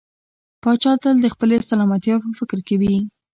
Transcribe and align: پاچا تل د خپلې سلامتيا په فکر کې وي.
پاچا 0.61 0.93
تل 1.01 1.15
د 1.21 1.27
خپلې 1.33 1.57
سلامتيا 1.69 2.15
په 2.23 2.29
فکر 2.39 2.59
کې 2.67 2.75
وي. 2.81 2.97